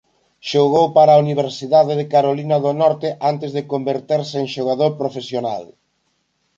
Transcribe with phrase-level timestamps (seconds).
[0.49, 5.63] Xogou para a Universidade de Carolina do Norte antes de converterse en xogador profesional.